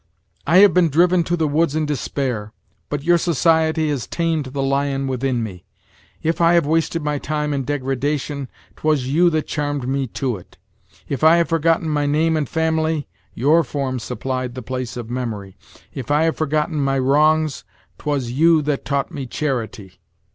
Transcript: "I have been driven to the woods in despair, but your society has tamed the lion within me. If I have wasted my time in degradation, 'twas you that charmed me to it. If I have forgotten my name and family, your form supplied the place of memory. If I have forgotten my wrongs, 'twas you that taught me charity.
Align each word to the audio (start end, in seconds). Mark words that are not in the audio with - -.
"I 0.47 0.57
have 0.65 0.73
been 0.73 0.89
driven 0.89 1.23
to 1.25 1.37
the 1.37 1.47
woods 1.47 1.75
in 1.75 1.85
despair, 1.85 2.53
but 2.89 3.03
your 3.03 3.19
society 3.19 3.87
has 3.89 4.07
tamed 4.07 4.45
the 4.45 4.63
lion 4.63 5.05
within 5.05 5.43
me. 5.43 5.63
If 6.23 6.41
I 6.41 6.53
have 6.55 6.65
wasted 6.65 7.03
my 7.03 7.19
time 7.19 7.53
in 7.53 7.65
degradation, 7.65 8.49
'twas 8.77 9.07
you 9.09 9.29
that 9.29 9.45
charmed 9.45 9.87
me 9.87 10.07
to 10.07 10.37
it. 10.37 10.57
If 11.07 11.23
I 11.23 11.35
have 11.35 11.49
forgotten 11.49 11.87
my 11.87 12.07
name 12.07 12.35
and 12.35 12.49
family, 12.49 13.07
your 13.35 13.63
form 13.63 13.99
supplied 13.99 14.55
the 14.55 14.63
place 14.63 14.97
of 14.97 15.11
memory. 15.11 15.55
If 15.93 16.09
I 16.09 16.23
have 16.23 16.35
forgotten 16.35 16.79
my 16.79 16.97
wrongs, 16.97 17.63
'twas 17.99 18.31
you 18.31 18.63
that 18.63 18.83
taught 18.83 19.11
me 19.11 19.27
charity. 19.27 19.99